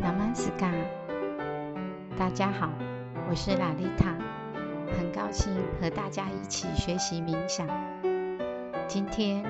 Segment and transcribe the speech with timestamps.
[0.00, 0.70] 南斯嘎，
[2.16, 2.70] 大家好，
[3.28, 4.14] 我是拉丽塔，
[4.96, 7.66] 很高兴和大家一起学习冥想。
[8.86, 9.44] 今天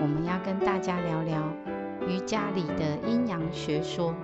[0.00, 1.42] 我们要跟大家聊聊
[2.06, 4.14] 瑜伽里的阴阳学说。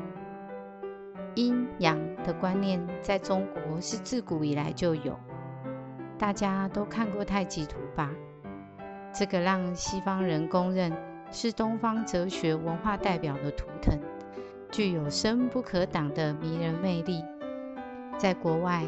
[1.34, 5.18] 阴阳的观念在中国是自古以来就有，
[6.18, 8.10] 大家都看过太极图吧？
[9.12, 10.92] 这个让西方人公认
[11.30, 13.98] 是东方哲学文化代表的图腾。
[14.72, 17.22] 具有深不可挡的迷人魅力。
[18.18, 18.86] 在国外，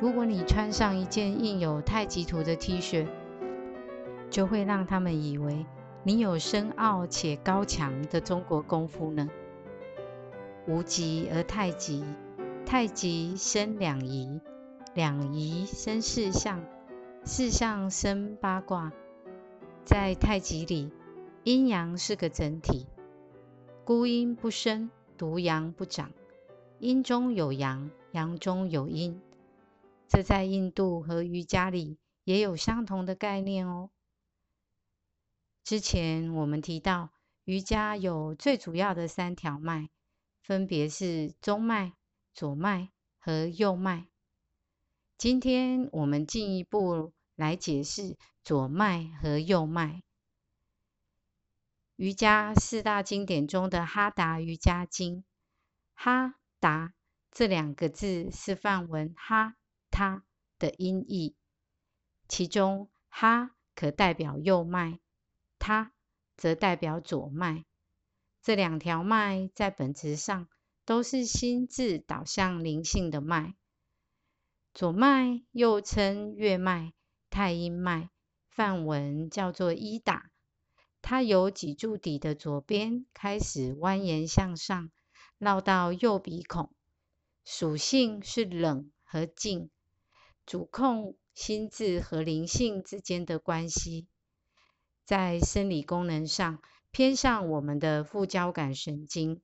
[0.00, 3.06] 如果你穿上一件印有太极图的 T 恤，
[4.30, 5.66] 就会让他们以为
[6.02, 9.28] 你有深奥且高强的中国功夫呢。
[10.66, 12.04] 无极而太极，
[12.64, 14.40] 太极生两仪，
[14.94, 16.64] 两仪生四象，
[17.24, 18.92] 四象生八卦。
[19.84, 20.90] 在太极里，
[21.44, 22.86] 阴阳是个整体，
[23.84, 24.90] 孤阴不生。
[25.18, 26.12] 独阳不长，
[26.78, 29.20] 阴中有阳，阳中有阴。
[30.06, 33.90] 这在印度和瑜伽里也有相同的概念哦。
[35.64, 37.10] 之前我们提到，
[37.44, 39.90] 瑜伽有最主要的三条脉，
[40.40, 41.94] 分别是中脉、
[42.32, 44.06] 左脉和右脉。
[45.18, 50.04] 今天我们进一步来解释左脉和右脉。
[51.98, 55.16] 瑜伽四大经典中的《哈达瑜伽经》，
[55.94, 56.94] 哈达
[57.32, 59.56] 这两个字是梵文哈
[59.90, 60.22] 他
[60.60, 61.34] 的音译，
[62.28, 65.00] 其中哈可代表右脉，
[65.58, 65.92] 他
[66.36, 67.64] 则代表左脉。
[68.42, 70.48] 这两条脉在本质上
[70.84, 73.56] 都是心智导向灵性的脉。
[74.72, 76.92] 左脉又称月脉、
[77.28, 78.10] 太阴脉，
[78.48, 80.30] 梵文叫做伊达。
[81.10, 84.90] 它由脊柱底的左边开始蜿蜒向上，
[85.38, 86.70] 绕到右鼻孔，
[87.46, 89.70] 属性是冷和静，
[90.44, 94.06] 主控心智和灵性之间的关系。
[95.02, 96.60] 在生理功能上，
[96.90, 99.40] 偏向我们的副交感神经，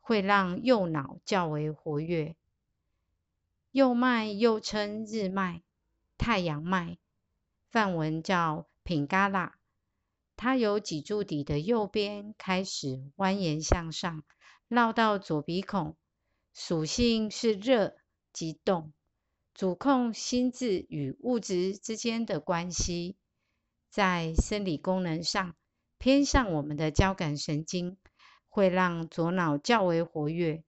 [0.00, 2.34] 会让右脑较为活跃。
[3.70, 5.62] 右脉又称日脉、
[6.16, 6.96] 太阳脉，
[7.68, 9.58] 梵文叫品嘎拉。
[10.42, 14.24] 它由脊柱底的右边开始蜿蜒向上，
[14.66, 15.96] 绕到左鼻孔，
[16.52, 17.94] 属性是热
[18.32, 18.92] 及动，
[19.54, 23.14] 主控心智与物质之间的关系。
[23.88, 25.54] 在生理功能上，
[25.96, 27.96] 偏向我们的交感神经，
[28.48, 30.64] 会让左脑较为活跃。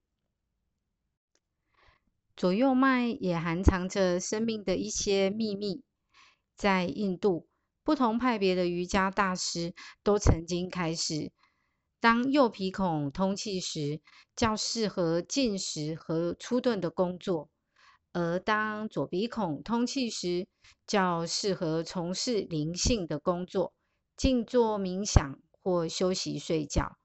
[2.37, 5.83] 左右脉也含藏着生命的一些秘密。
[6.55, 7.49] 在印度。
[7.85, 11.31] 不同派别的瑜伽大师都曾经开始，
[12.01, 14.01] 当右鼻孔通气时，
[14.35, 17.51] 较适合进食和粗钝的工作；
[18.15, 20.49] 而当左鼻孔通气时，
[20.87, 23.75] 较适合从事灵性的工作，
[24.17, 26.97] 静坐冥想或休息睡觉。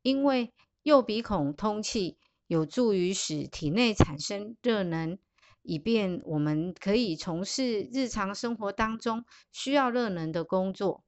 [0.00, 2.16] 因为右鼻孔通气
[2.46, 5.18] 有助于使体内产生热能。
[5.62, 11.04] 以便我们可以从事日常生活当中需要热能的工作，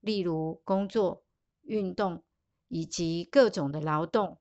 [0.00, 1.22] 例如工作、
[1.60, 2.24] 运动
[2.68, 4.38] 以及各种的劳动，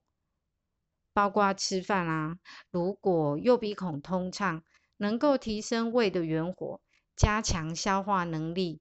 [1.13, 2.37] 包括吃饭啊。
[2.71, 4.63] 如果右鼻孔通畅，
[4.97, 6.79] 能够提升胃的元火，
[7.15, 8.79] 加强消化能力。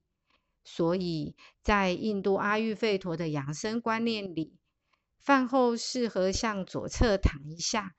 [0.63, 4.55] 所以在印度阿育吠陀的养生观念里，
[5.19, 7.93] 饭后适合向左侧躺一下，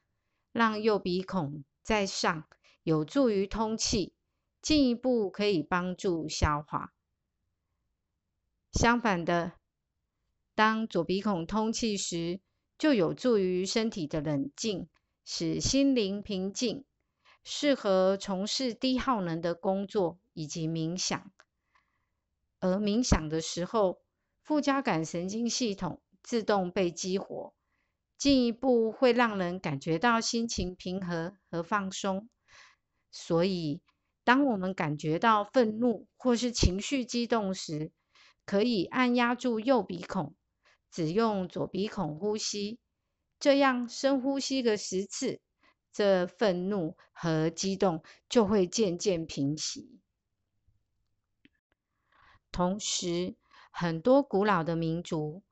[0.52, 2.48] 让右鼻孔在上。
[2.82, 4.12] 有助于通气，
[4.60, 6.92] 进一步可以帮助消化。
[8.72, 9.52] 相反的，
[10.54, 12.40] 当左鼻孔通气时，
[12.78, 14.88] 就有助于身体的冷静，
[15.24, 16.84] 使心灵平静，
[17.44, 21.30] 适合从事低耗能的工作以及冥想。
[22.58, 24.00] 而冥想的时候，
[24.40, 27.54] 副交感神经系统自动被激活，
[28.16, 32.28] 进一步会让人感觉到心情平和和放松。
[33.12, 33.82] 所以，
[34.24, 37.92] 当我们感觉到愤怒或是情绪激动时，
[38.46, 40.34] 可以按压住右鼻孔，
[40.90, 42.78] 只用左鼻孔呼吸，
[43.38, 45.40] 这样深呼吸个十次，
[45.92, 50.00] 这愤怒和激动就会渐渐平息。
[52.50, 53.36] 同时，
[53.70, 55.42] 很多古老的民族，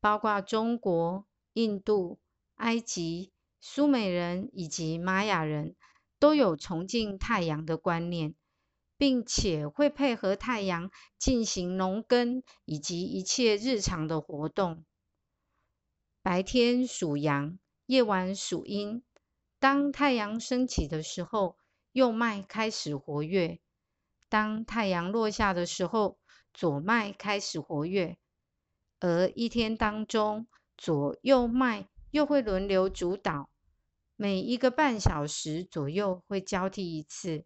[0.00, 2.20] 包括中国、印度、
[2.54, 5.74] 埃及、苏美人以及玛雅人。
[6.18, 8.34] 都有崇敬太阳的观念，
[8.96, 14.84] 并且会配合太阳进行农耕以及一切日常的活动。
[16.22, 19.02] 白天属阳，夜晚属阴，
[19.58, 21.56] 当太阳升起的时候，
[21.92, 23.60] 右脉开始活跃；
[24.28, 26.18] 当太阳落下的时候，
[26.52, 28.18] 左脉开始活跃。
[29.00, 33.48] 而一天当中，左右脉又会轮流主导，
[34.20, 37.44] 每一个半小时左右会交替一次，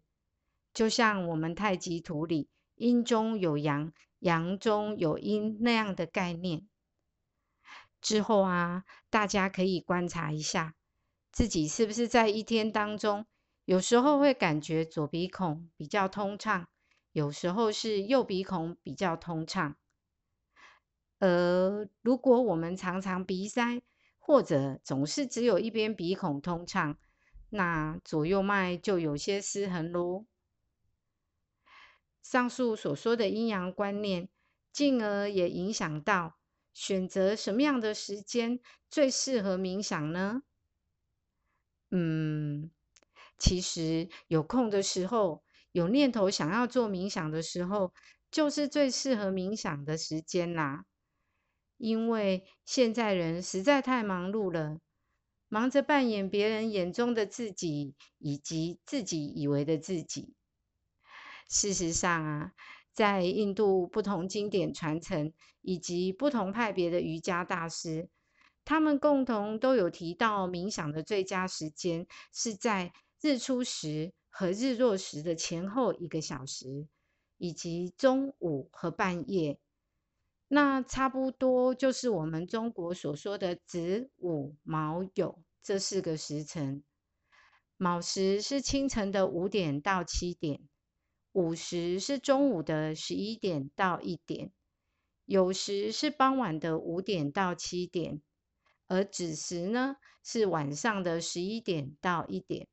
[0.73, 6.67] 就像我们太极图里阴中有阳，阳中有阴那样的概念。
[8.01, 10.73] 之后啊，大家可以观察一下，
[11.31, 13.27] 自己是不是在一天当中，
[13.65, 16.67] 有时候会感觉左鼻孔比较通畅，
[17.11, 19.75] 有时候是右鼻孔比较通畅。
[21.19, 23.83] 而如果我们常常鼻塞，
[24.25, 26.97] 或者总是只有一边鼻孔通畅，
[27.49, 30.25] 那左右脉就有些失衡喽。
[32.21, 34.29] 上述所说的阴阳观念，
[34.71, 36.37] 进而也影响到
[36.73, 40.43] 选择什么样的时间最适合冥想呢？
[41.91, 42.71] 嗯，
[43.37, 45.43] 其实有空的时候，
[45.73, 47.93] 有念头想要做冥想的时候，
[48.31, 50.85] 就是最适合冥想的时间啦。
[51.83, 54.79] 因为现在人实在太忙碌了，
[55.49, 60.33] 忙着扮演别人眼中的自己，以及自己以为的自己。
[61.49, 62.53] 事实上啊，
[62.93, 68.07] 在印度不同经典传承以及不同派别的瑜伽大师，
[68.63, 76.87] 他们共同都有提到，冥想的最佳时间是在日出时和日落时的前后一个小时，
[77.37, 79.59] 以及中午和半夜。
[80.53, 86.83] 那差不多就是我们中国所说的子午卯酉这四个时辰。
[87.75, 90.61] 卯时是清晨的五点到七点，
[91.31, 94.51] 午时是中午的十一点到一点，
[95.25, 98.21] 酉时是傍晚的五点到七点，
[98.87, 102.67] 而子时呢是晚上的十一点到一点。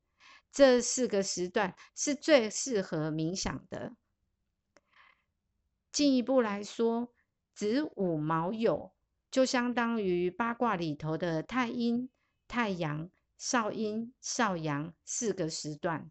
[0.51, 3.95] 这四个时段是最适合冥想的。
[5.91, 7.11] 进一步来说。
[7.53, 8.91] 子午卯酉
[9.29, 12.09] 就相当于八卦里头的太阴、
[12.47, 16.09] 太阳、少阴、少阳四个时段。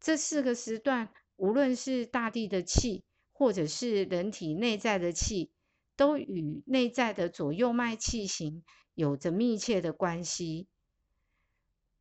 [0.00, 5.50] 这四个时段，无论是大地的气，或者是人体内在的气，
[5.94, 8.62] 都与内在的左右脉气型
[8.94, 10.66] 有着密切的关系。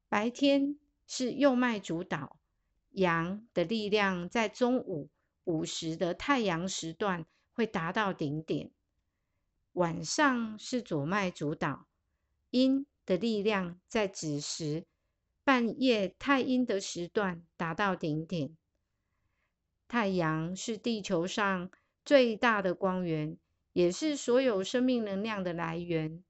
[0.08, 2.38] 白天是右脉主导，
[2.92, 5.10] 阳的力量在中午
[5.44, 7.26] 午时的太阳时段。
[7.60, 8.72] 会达到顶点。
[9.74, 11.88] 晚上是左脉主导，
[12.52, 14.86] 阴的力量在子时、
[15.44, 18.56] 半夜太阴的时段达到顶点。
[19.90, 21.70] 太阳是地球上
[22.06, 23.38] 最大的光源，
[23.74, 26.24] 也是所有生命能量的来源。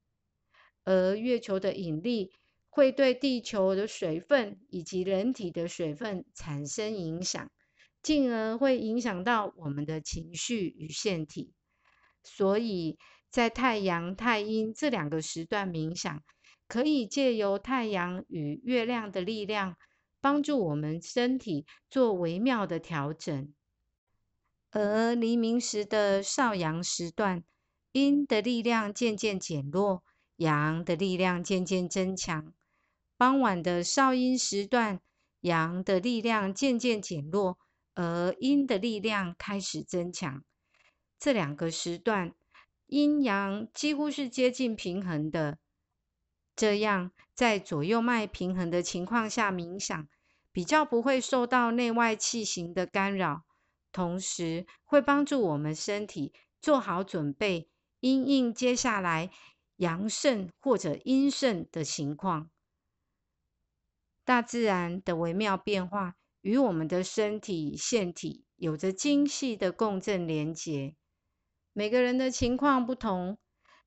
[0.84, 2.34] 而月球的引力
[2.70, 7.52] 会对地球的水分以及人体的水分产生影响。
[8.02, 11.54] 进而会影响到我们的情绪与腺体，
[12.24, 12.98] 所以
[13.30, 16.24] 在太阳、太阴这两个时段冥想，
[16.68, 19.76] 可以借由太阳与月亮的力量，
[20.22, 23.54] 帮助我们身体做微妙的调整。
[24.72, 27.44] 而黎明时的少阳时段，
[27.92, 30.04] 阴的力量渐渐减弱，
[30.38, 32.54] 阳的力量渐渐增强；
[33.18, 35.02] 傍晚的少阴时段，
[35.42, 37.58] 阳的力量渐渐减弱。
[38.00, 40.42] 而阴的力量开始增强，
[41.20, 42.34] 这两个时段
[42.86, 45.58] 阴阳几乎是接近平衡的。
[46.56, 50.08] 这样在左右脉平衡的情况下冥想，
[50.54, 53.44] 比较不会受到内外气型的干扰，
[53.92, 59.30] 同时会帮助我们身体做好准备，因应接下来
[59.76, 62.50] 阳盛或者阴盛的情况。
[64.24, 66.16] 大自然的微妙变化。
[66.42, 70.96] 与我们的身体腺体有着精细的共振连结。
[71.74, 73.38] 每个人的情况不同，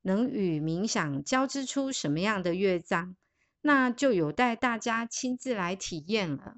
[0.03, 3.17] 能与冥想交织出什么样的乐章，
[3.61, 6.57] 那就有待大家亲自来体验了。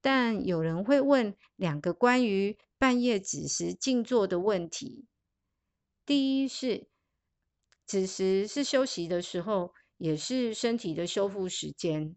[0.00, 5.06] 但有人会问两个关于半夜子时静坐的问题：
[6.04, 6.88] 第一是，
[7.84, 12.14] 子时是休息的时候，也是身体的修复时间；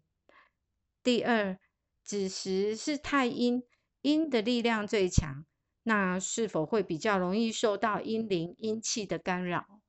[1.02, 1.58] 第二。
[2.02, 3.62] 子时是太阴，
[4.00, 5.44] 阴的力量最强，
[5.82, 9.80] 那是否会比较容易受到阴灵、阴气的干扰？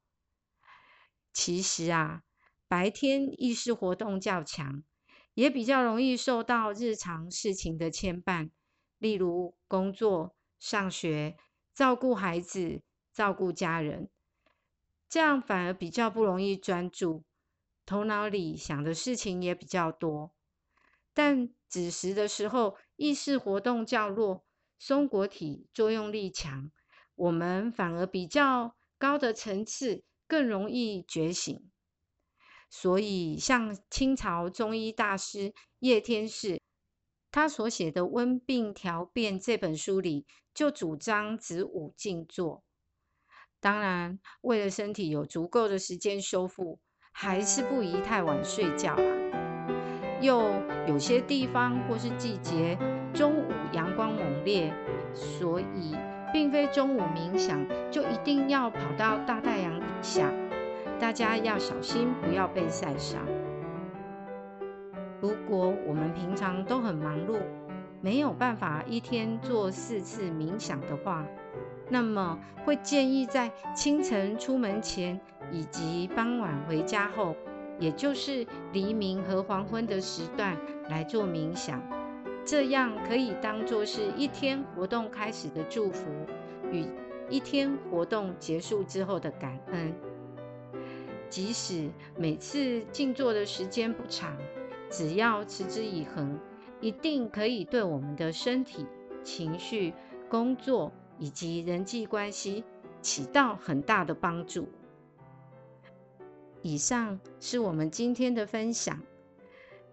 [1.34, 2.24] 其实啊，
[2.68, 4.84] 白天意识活动较强，
[5.34, 8.52] 也比较容易受到日常事情的牵绊，
[8.98, 11.38] 例如工作、上学、
[11.74, 12.82] 照顾孩子、
[13.14, 14.10] 照顾家人，
[15.10, 17.24] 这样反而比较不容易专注。
[17.86, 20.32] 头脑里想的事情也比较多。
[21.14, 24.44] 但子时的时候，意识活动较弱，
[24.78, 26.70] 松果体作用力强，
[27.16, 31.72] 我们反而比较高的层次更容易觉醒。
[32.70, 36.60] 所以，像清朝中医大师叶天士，
[37.32, 42.66] 他所写的《温病调变》这本书里，就主张子午静坐。
[43.62, 46.80] 当然，为了身体有足够的时间修复，
[47.14, 49.51] 还是不宜太晚睡觉啦。
[50.22, 50.54] 又
[50.88, 52.78] 有些地方或是季节，
[53.14, 54.72] 中午阳光猛烈，
[55.14, 55.96] 所以
[56.32, 57.60] 并非中午冥想
[57.90, 60.32] 就一定要跑到大太阳底下。
[61.00, 63.20] 大家要小心，不要被晒伤。
[65.20, 67.38] 如果我们平常都很忙碌，
[68.02, 71.26] 没有办法一天做四次冥想的话，
[71.90, 75.20] 那么会建议在清晨出门前
[75.52, 77.36] 以及傍晚回家后，
[77.82, 80.56] 也就是黎明和黄昏的时段
[80.88, 81.82] 来做冥想。
[82.46, 86.10] 这样可以当做是一天活动开始的祝福，
[86.72, 86.86] 与
[87.30, 89.94] 一天活动结束之后的感恩。
[91.30, 94.38] 即使每次静坐的时间不长，
[94.90, 96.38] 只要持之以恒，
[96.82, 98.86] 一定可以对我们的身体、
[99.24, 99.94] 情绪、
[100.30, 102.64] 工作以及人际关系
[103.02, 104.68] 起到很大的帮助。
[106.64, 109.02] 以上是我们今天的分享，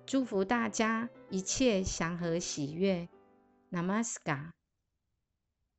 [0.04, 3.08] 祝福大家一切祥和喜悦。
[3.70, 4.57] Namaskar。